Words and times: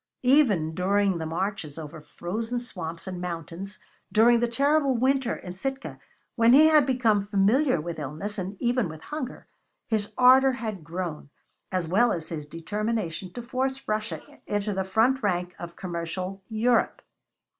Even 0.23 0.73
during 0.73 1.19
the 1.19 1.27
marches 1.27 1.77
over 1.77 2.01
frozen 2.01 2.57
swamps 2.57 3.05
and 3.05 3.21
mountains, 3.21 3.77
during 4.11 4.39
the 4.39 4.47
terrible 4.47 4.97
winter 4.97 5.35
in 5.35 5.53
Sitka 5.53 5.99
when 6.35 6.53
he 6.53 6.69
had 6.69 6.87
become 6.87 7.23
familiar 7.23 7.79
with 7.79 7.99
illness 7.99 8.39
and 8.39 8.57
even 8.59 8.89
with 8.89 9.01
hunger, 9.03 9.45
his 9.85 10.11
ardor 10.17 10.53
had 10.53 10.83
grown, 10.83 11.29
as 11.71 11.87
well 11.87 12.11
as 12.11 12.29
his 12.29 12.47
determination 12.47 13.31
to 13.33 13.43
force 13.43 13.87
Russia 13.87 14.23
into 14.47 14.73
the 14.73 14.83
front 14.83 15.21
rank 15.21 15.53
of 15.59 15.75
Commercial 15.75 16.41
Europe. 16.47 17.03